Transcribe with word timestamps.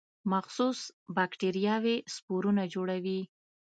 مخصوص 0.31 0.79
باکتریاوې 1.15 1.95
سپورونه 2.15 2.63
جوړوي. 2.73 3.19